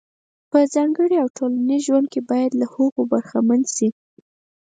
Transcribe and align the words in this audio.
په 0.51 0.59
ځانګړي 0.73 1.15
او 1.23 1.27
ټولنیز 1.37 1.81
ژوند 1.87 2.07
کې 2.13 2.21
باید 2.29 2.51
له 2.61 2.65
هغو 2.73 3.01
برخمن 3.11 3.61
شي. 3.75 3.87